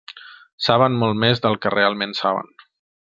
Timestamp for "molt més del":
1.03-1.59